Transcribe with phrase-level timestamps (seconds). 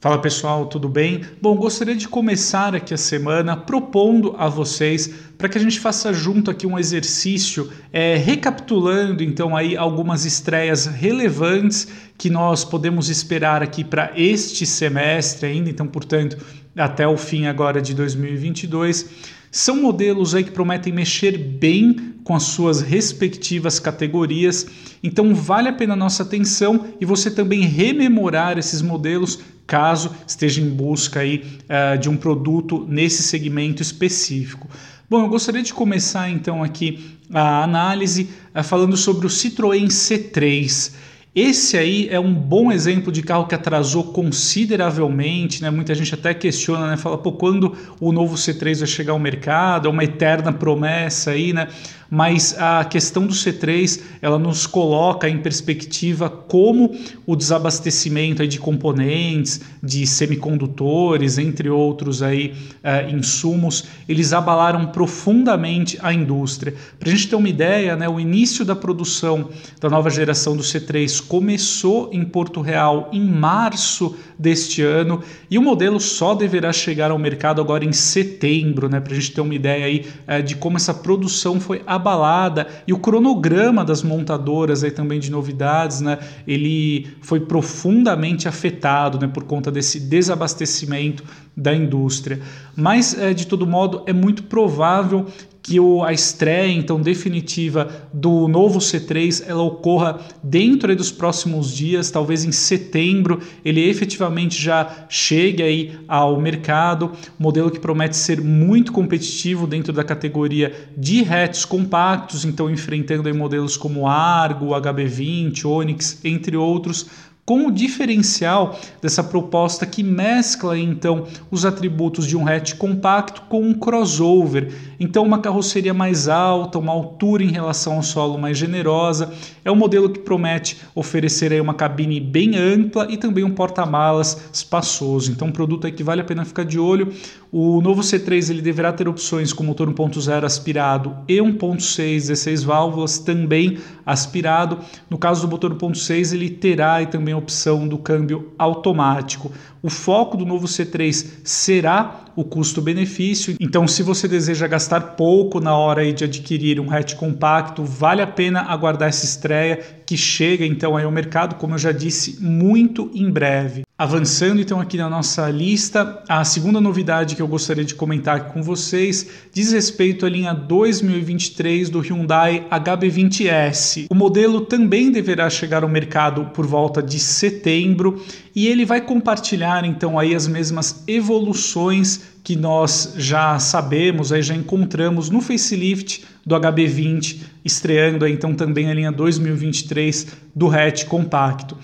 [0.00, 1.22] Fala pessoal, tudo bem?
[1.42, 6.12] Bom, gostaria de começar aqui a semana propondo a vocês para que a gente faça
[6.12, 13.60] junto aqui um exercício é, recapitulando então aí algumas estreias relevantes que nós podemos esperar
[13.60, 16.38] aqui para este semestre ainda, então portanto
[16.76, 19.04] até o fim agora de 2022.
[19.50, 24.66] São modelos aí que prometem mexer bem com as suas respectivas categorias,
[25.02, 30.60] então vale a pena a nossa atenção e você também rememorar esses modelos caso esteja
[30.60, 34.68] em busca aí, uh, de um produto nesse segmento específico.
[35.08, 40.92] Bom, eu gostaria de começar então aqui a análise uh, falando sobre o Citroën C3.
[41.34, 45.70] Esse aí é um bom exemplo de carro que atrasou consideravelmente, né?
[45.70, 46.96] Muita gente até questiona, né?
[46.96, 49.88] Fala, pô, quando o novo C3 vai chegar ao mercado?
[49.88, 51.68] É uma eterna promessa aí, né?
[52.10, 56.96] mas a questão do C3 ela nos coloca em perspectiva como
[57.26, 66.12] o desabastecimento de componentes, de semicondutores, entre outros aí, uh, insumos, eles abalaram profundamente a
[66.12, 66.74] indústria.
[66.98, 69.50] Para a gente ter uma ideia, né, o início da produção
[69.80, 75.62] da nova geração do C3 começou em Porto Real em março deste ano e o
[75.62, 79.54] modelo só deverá chegar ao mercado agora em setembro, né, para a gente ter uma
[79.54, 82.66] ideia aí uh, de como essa produção foi abalada.
[82.86, 89.26] E o cronograma das montadoras aí também de novidades, né, ele foi profundamente afetado, né,
[89.26, 91.24] por conta desse desabastecimento
[91.56, 92.40] da indústria.
[92.76, 95.26] Mas é, de todo modo é muito provável
[95.62, 102.10] que o, a estreia então definitiva do novo C3 ela ocorra dentro dos próximos dias,
[102.10, 108.92] talvez em setembro ele efetivamente já chegue aí ao mercado, modelo que promete ser muito
[108.92, 116.56] competitivo dentro da categoria de hatches compactos, então enfrentando modelos como Argo, HB20, Onix, entre
[116.56, 117.06] outros,
[117.48, 123.62] com o diferencial dessa proposta que mescla então os atributos de um hatch compacto com
[123.62, 124.70] um crossover.
[125.00, 129.32] Então, uma carroceria mais alta, uma altura em relação ao solo mais generosa.
[129.64, 134.50] É um modelo que promete oferecer aí uma cabine bem ampla e também um porta-malas
[134.52, 135.32] espaçoso.
[135.32, 137.10] Então, um produto aí que vale a pena ficar de olho.
[137.50, 143.18] O novo C3 ele deverá ter opções com motor 1.0 aspirado e 1.6 16 válvulas
[143.18, 144.80] também aspirado.
[145.08, 149.50] No caso do motor 1.6 ele terá também a opção do câmbio automático.
[149.82, 153.56] O foco do novo C3 será o custo-benefício.
[153.58, 158.26] Então, se você deseja gastar pouco na hora de adquirir um hatch compacto, vale a
[158.26, 163.10] pena aguardar essa estreia que chega então aí ao mercado, como eu já disse, muito
[163.14, 163.87] em breve.
[164.00, 168.62] Avançando então aqui na nossa lista, a segunda novidade que eu gostaria de comentar com
[168.62, 174.06] vocês diz respeito à linha 2023 do Hyundai HB20S.
[174.08, 179.84] O modelo também deverá chegar ao mercado por volta de setembro e ele vai compartilhar
[179.84, 186.54] então aí as mesmas evoluções que nós já sabemos, aí já encontramos no facelift do
[186.54, 191.76] HB20, estreando aí, então também a linha 2023 do hatch compacto.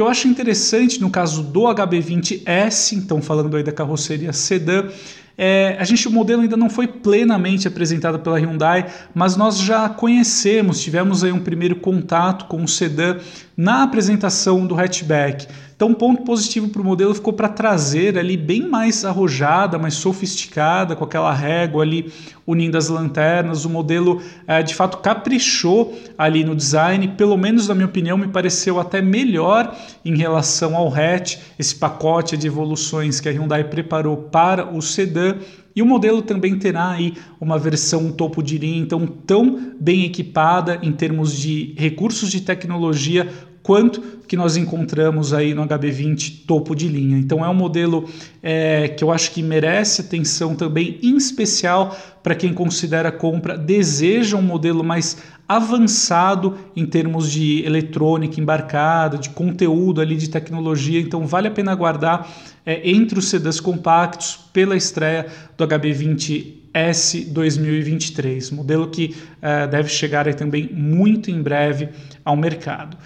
[0.00, 4.88] Que eu acho interessante no caso do HB20S, então falando aí da carroceria sedã,
[5.36, 9.90] é, a gente o modelo ainda não foi plenamente apresentado pela Hyundai, mas nós já
[9.90, 13.18] conhecemos, tivemos aí um primeiro contato com o sedã
[13.54, 15.46] na apresentação do hatchback.
[15.80, 19.94] Então, um ponto positivo para o modelo ficou para trazer ali bem mais arrojada, mais
[19.94, 22.12] sofisticada, com aquela régua ali
[22.46, 23.64] unindo as lanternas.
[23.64, 28.28] O modelo é, de fato caprichou ali no design, pelo menos na minha opinião, me
[28.28, 29.74] pareceu até melhor
[30.04, 35.36] em relação ao hatch, esse pacote de evoluções que a Hyundai preparou para o sedã.
[35.74, 40.78] E o modelo também terá aí uma versão topo de linha, então tão bem equipada
[40.82, 43.32] em termos de recursos de tecnologia
[43.62, 47.18] quanto que nós encontramos aí no HB20 topo de linha.
[47.18, 48.08] Então é um modelo
[48.42, 54.36] é, que eu acho que merece atenção também, em especial para quem considera compra, deseja
[54.36, 61.00] um modelo mais avançado em termos de eletrônica embarcada, de conteúdo ali de tecnologia.
[61.00, 62.28] Então vale a pena aguardar
[62.64, 65.26] é, entre os sedãs compactos pela estreia
[65.58, 71.88] do HB20 S 2023, modelo que uh, deve chegar também muito em breve
[72.24, 72.96] ao mercado.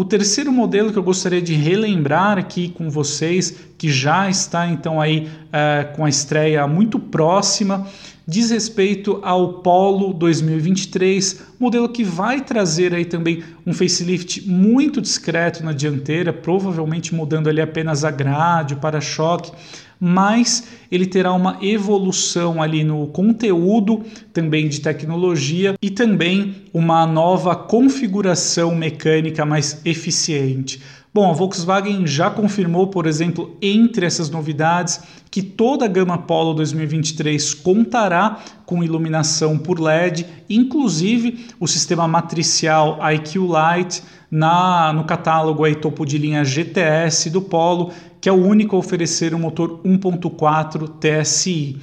[0.00, 4.98] O terceiro modelo que eu gostaria de relembrar aqui com vocês, que já está então
[4.98, 7.86] aí uh, com a estreia muito próxima,
[8.26, 15.64] diz respeito ao Polo 2023, modelo que vai trazer aí também um facelift muito discreto
[15.64, 19.52] na dianteira, provavelmente mudando ali apenas a grade, o para-choque,
[20.00, 24.02] mas ele terá uma evolução ali no conteúdo
[24.32, 30.80] também de tecnologia e também uma nova configuração mecânica mais eficiente.
[31.12, 36.54] Bom, a Volkswagen já confirmou, por exemplo, entre essas novidades, que toda a gama Polo
[36.54, 45.64] 2023 contará com iluminação por LED, inclusive o sistema matricial IQ Light na, no catálogo
[45.64, 47.90] aí, topo de linha GTS do Polo,
[48.20, 51.76] que é o único a oferecer um motor 1.4 TSI.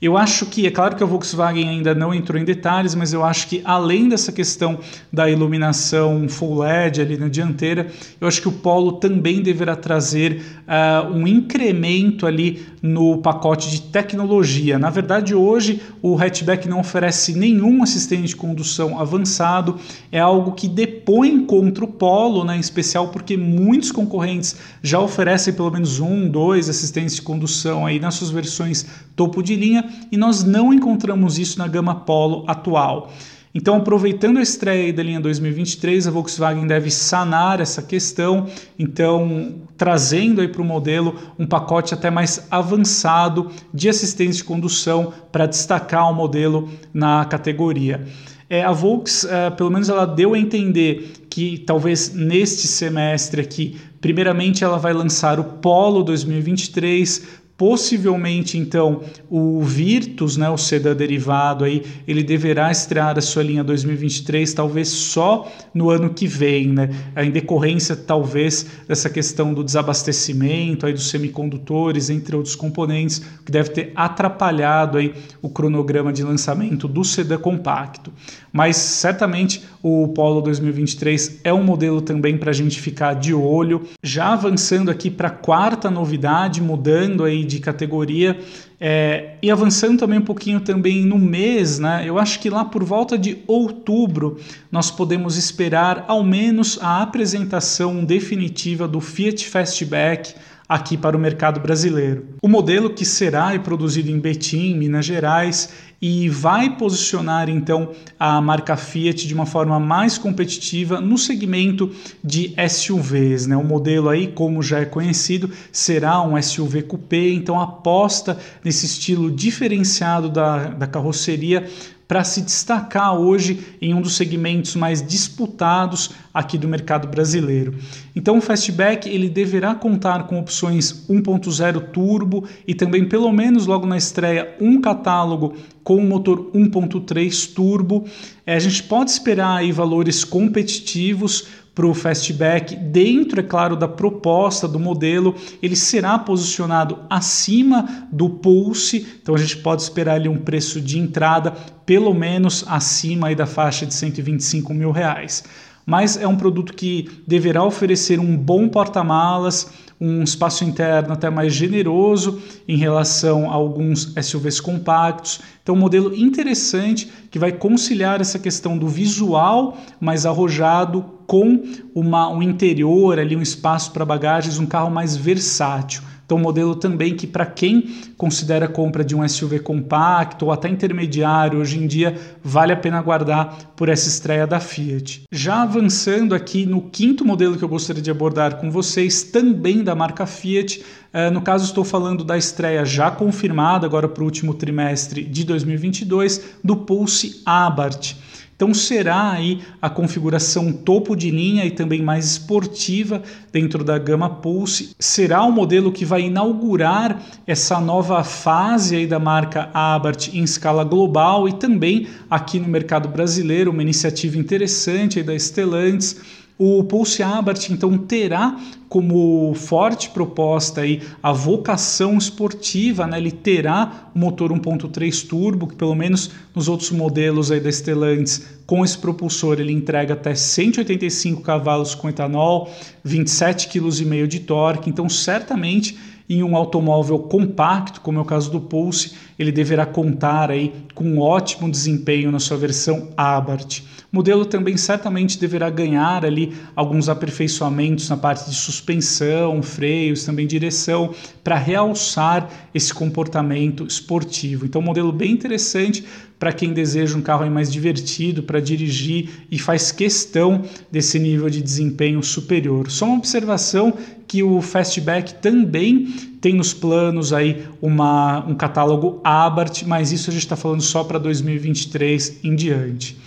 [0.00, 3.22] Eu acho que, é claro que a Volkswagen ainda não entrou em detalhes, mas eu
[3.22, 4.78] acho que além dessa questão
[5.12, 7.86] da iluminação full LED ali na dianteira,
[8.18, 13.82] eu acho que o Polo também deverá trazer uh, um incremento ali no pacote de
[13.82, 14.78] tecnologia.
[14.78, 19.78] Na verdade, hoje o hatchback não oferece nenhum assistente de condução avançado,
[20.10, 25.52] é algo que depõe contra o Polo, né, em especial porque muitos concorrentes já oferecem
[25.52, 30.16] pelo menos um, dois assistentes de condução aí nas suas versões topo de linha e
[30.16, 33.10] nós não encontramos isso na gama Polo atual.
[33.52, 38.46] Então, aproveitando a estreia da linha 2023, a Volkswagen deve sanar essa questão,
[38.78, 45.12] então trazendo aí para o modelo um pacote até mais avançado de assistência de condução
[45.32, 48.06] para destacar o modelo na categoria.
[48.48, 53.76] É, a Volks, é, pelo menos ela deu a entender que talvez neste semestre aqui,
[54.00, 61.62] primeiramente ela vai lançar o Polo 2023, Possivelmente, então, o Virtus, né, o sedã derivado,
[61.62, 66.88] aí, ele deverá estrear a sua linha 2023, talvez só no ano que vem, né,
[67.18, 73.68] em decorrência, talvez, dessa questão do desabastecimento aí, dos semicondutores, entre outros componentes, que deve
[73.68, 78.10] ter atrapalhado aí, o cronograma de lançamento do sedã compacto.
[78.50, 83.82] Mas, certamente, o Polo 2023 é um modelo também para a gente ficar de olho.
[84.02, 88.38] Já avançando aqui para a quarta novidade, mudando aí de categoria
[88.78, 92.02] é, e avançando também um pouquinho também no mês, né?
[92.06, 94.38] Eu acho que lá por volta de outubro
[94.70, 100.34] nós podemos esperar ao menos a apresentação definitiva do Fiat Fastback
[100.70, 102.26] aqui para o mercado brasileiro.
[102.40, 105.68] O modelo que será produzido em Betim, Minas Gerais,
[106.00, 111.90] e vai posicionar então a marca Fiat de uma forma mais competitiva no segmento
[112.22, 113.48] de SUVs.
[113.48, 113.56] Né?
[113.56, 119.28] O modelo aí, como já é conhecido, será um SUV coupé, então aposta nesse estilo
[119.28, 121.68] diferenciado da, da carroceria
[122.10, 127.74] para se destacar hoje em um dos segmentos mais disputados aqui do mercado brasileiro.
[128.14, 133.86] Então o Fastback ele deverá contar com opções 1.0 turbo e também pelo menos logo
[133.86, 138.04] na estreia um catálogo com um motor 1.3 turbo.
[138.46, 143.88] É, a gente pode esperar aí valores competitivos para o Fastback, dentro, é claro, da
[143.88, 150.28] proposta do modelo, ele será posicionado acima do Pulse, então a gente pode esperar ali
[150.28, 151.52] um preço de entrada
[151.86, 155.44] pelo menos acima aí da faixa de 125 mil reais
[155.90, 161.52] mas é um produto que deverá oferecer um bom porta-malas, um espaço interno até mais
[161.52, 165.40] generoso em relação a alguns SUVs compactos.
[165.60, 171.60] Então, um modelo interessante que vai conciliar essa questão do visual mais arrojado com
[171.92, 176.02] uma, um interior ali, um espaço para bagagens, um carro mais versátil.
[176.30, 180.52] Então, um modelo também que, para quem considera a compra de um SUV compacto ou
[180.52, 185.22] até intermediário, hoje em dia vale a pena guardar por essa estreia da Fiat.
[185.32, 189.96] Já avançando aqui no quinto modelo que eu gostaria de abordar com vocês, também da
[189.96, 190.80] marca Fiat,
[191.12, 195.42] eh, no caso, estou falando da estreia já confirmada agora para o último trimestre de
[195.42, 198.14] 2022 do Pulse Abarth.
[198.60, 204.28] Então será aí a configuração topo de linha e também mais esportiva dentro da gama
[204.28, 204.94] Pulse.
[204.98, 210.84] Será o modelo que vai inaugurar essa nova fase aí da marca Abarth em escala
[210.84, 216.20] global e também aqui no mercado brasileiro, uma iniciativa interessante aí da Stellantis
[216.62, 218.54] o Pulse Abarth então terá
[218.86, 223.16] como forte proposta aí a vocação esportiva, né?
[223.16, 228.84] Ele terá motor 1.3 turbo, que pelo menos nos outros modelos aí da Stellantis, com
[228.84, 232.70] esse propulsor ele entrega até 185 cavalos com etanol,
[233.06, 235.98] 27,5 kg de torque, então certamente
[236.30, 241.02] em um automóvel compacto, como é o caso do Pulse, ele deverá contar aí com
[241.02, 243.80] um ótimo desempenho na sua versão Abarth.
[244.12, 250.46] O modelo também certamente deverá ganhar ali alguns aperfeiçoamentos na parte de suspensão, freios, também
[250.46, 254.66] direção, para realçar esse comportamento esportivo.
[254.66, 256.04] Então, um modelo bem interessante
[256.40, 261.60] para quem deseja um carro mais divertido para dirigir e faz questão desse nível de
[261.60, 262.90] desempenho superior.
[262.90, 263.92] Só uma observação
[264.26, 266.06] que o Fastback também
[266.40, 271.04] tem nos planos aí uma, um catálogo Abarth, mas isso a gente está falando só
[271.04, 273.18] para 2023 em diante.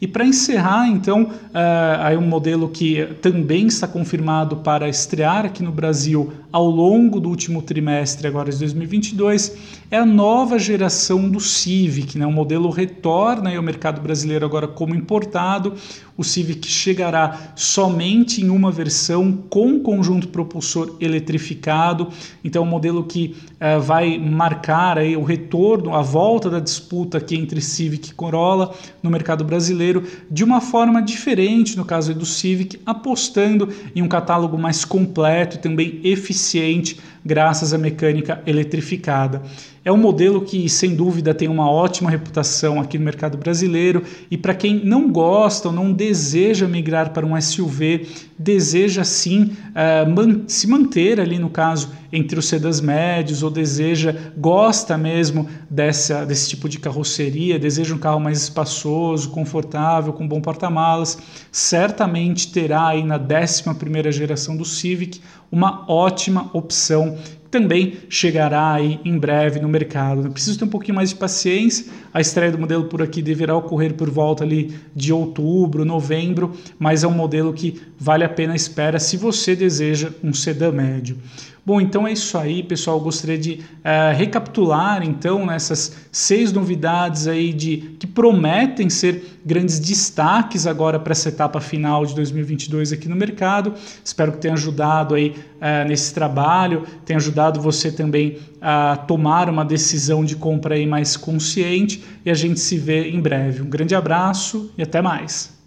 [0.00, 5.62] E para encerrar, então, uh, aí um modelo que também está confirmado para estrear aqui
[5.62, 9.56] no Brasil ao longo do último trimestre agora de 2022
[9.90, 12.26] é a nova geração do Civic, né?
[12.26, 15.74] O modelo retorna ao mercado brasileiro agora como importado.
[16.16, 22.08] O Civic chegará somente em uma versão com conjunto propulsor eletrificado.
[22.44, 27.18] Então, é um modelo que uh, vai marcar aí o retorno, a volta da disputa
[27.18, 32.26] aqui entre Civic e Corolla no mercado brasileiro de uma forma diferente, no caso do
[32.26, 36.00] Civic, apostando em um catálogo mais completo e também
[36.42, 39.42] eficiente graças à mecânica eletrificada.
[39.84, 44.36] É um modelo que, sem dúvida, tem uma ótima reputação aqui no mercado brasileiro e
[44.36, 48.06] para quem não gosta ou não deseja migrar para um SUV,
[48.38, 54.14] deseja sim uh, man se manter ali no caso entre os sedãs médios ou deseja,
[54.36, 60.40] gosta mesmo dessa, desse tipo de carroceria, deseja um carro mais espaçoso, confortável, com bom
[60.40, 61.18] porta-malas,
[61.50, 67.11] certamente terá aí na 11ª geração do Civic uma ótima opção
[67.52, 70.30] também chegará aí em breve no mercado.
[70.30, 71.92] Preciso ter um pouquinho mais de paciência.
[72.12, 77.04] A estreia do modelo por aqui deverá ocorrer por volta ali de outubro, novembro, mas
[77.04, 81.18] é um modelo que vale a pena espera se você deseja um sedã médio.
[81.64, 82.96] Bom, então é isso aí, pessoal.
[82.98, 89.78] Eu gostaria de uh, recapitular então nessas seis novidades aí de que prometem ser grandes
[89.78, 93.74] destaques agora para essa etapa final de 2022 aqui no mercado.
[94.04, 99.64] Espero que tenha ajudado aí uh, nesse trabalho, tenha ajudado você também a tomar uma
[99.64, 103.62] decisão de compra aí mais consciente e a gente se vê em breve.
[103.62, 105.61] Um grande abraço e até mais.